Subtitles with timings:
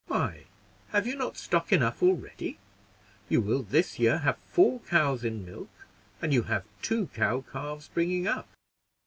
[0.07, 0.45] "Why,
[0.89, 2.57] have you not stock enough already?
[3.29, 5.69] You will this year have four cows in milk,
[6.23, 8.47] and you have two cow calves bringing up."